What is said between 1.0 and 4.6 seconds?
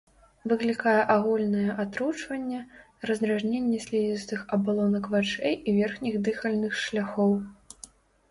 агульнае атручванне, раздражненне слізістых